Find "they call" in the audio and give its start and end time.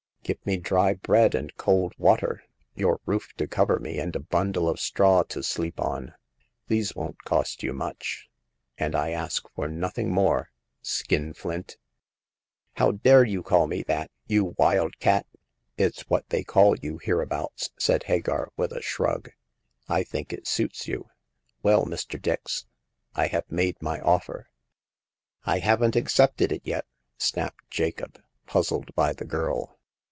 16.29-16.77